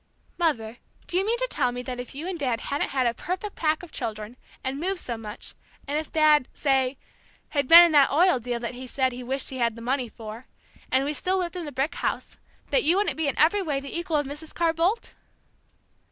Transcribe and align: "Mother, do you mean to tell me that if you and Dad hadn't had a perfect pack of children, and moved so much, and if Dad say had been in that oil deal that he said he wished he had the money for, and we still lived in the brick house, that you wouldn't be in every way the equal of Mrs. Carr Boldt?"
"Mother, 0.39 0.77
do 1.05 1.15
you 1.15 1.23
mean 1.23 1.37
to 1.37 1.47
tell 1.47 1.71
me 1.71 1.83
that 1.83 1.99
if 1.99 2.15
you 2.15 2.27
and 2.27 2.39
Dad 2.39 2.59
hadn't 2.59 2.89
had 2.89 3.05
a 3.05 3.13
perfect 3.13 3.55
pack 3.55 3.83
of 3.83 3.91
children, 3.91 4.35
and 4.63 4.79
moved 4.79 4.99
so 4.99 5.15
much, 5.15 5.53
and 5.87 5.95
if 5.95 6.11
Dad 6.11 6.47
say 6.55 6.97
had 7.49 7.67
been 7.67 7.83
in 7.85 7.91
that 7.91 8.09
oil 8.11 8.39
deal 8.39 8.59
that 8.61 8.73
he 8.73 8.87
said 8.87 9.11
he 9.11 9.21
wished 9.21 9.51
he 9.51 9.59
had 9.59 9.75
the 9.75 9.79
money 9.83 10.09
for, 10.09 10.47
and 10.91 11.05
we 11.05 11.13
still 11.13 11.37
lived 11.37 11.55
in 11.55 11.65
the 11.65 11.71
brick 11.71 11.93
house, 11.93 12.39
that 12.71 12.81
you 12.83 12.97
wouldn't 12.97 13.15
be 13.15 13.27
in 13.27 13.37
every 13.37 13.61
way 13.61 13.79
the 13.79 13.95
equal 13.95 14.17
of 14.17 14.25
Mrs. 14.25 14.55
Carr 14.55 14.73
Boldt?" 14.73 15.13